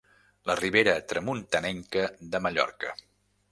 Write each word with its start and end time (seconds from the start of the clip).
La 0.49 0.55
ribera 0.59 0.95
tramuntanenca 1.11 2.09
de 2.35 2.43
Mallorca. 2.47 2.99